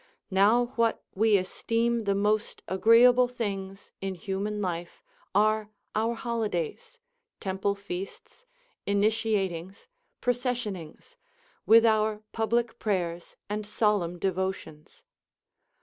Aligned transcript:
Now 0.31 0.65
Avhat 0.65 0.97
we 1.13 1.37
esteem 1.37 2.05
the 2.05 2.15
most 2.15 2.63
agreeable 2.67 3.27
things 3.27 3.91
in 4.01 4.15
human 4.15 4.59
life 4.59 5.03
are 5.35 5.69
our 5.93 6.15
holidays, 6.15 6.97
temple 7.39 7.75
feasts, 7.75 8.43
initiatings, 8.87 9.87
processionings, 10.19 11.17
Λvith 11.67 11.85
our 11.85 12.23
public 12.31 12.79
prayers 12.79 13.35
and 13.47 13.63
solemn 13.63 14.17
devotions. 14.17 15.03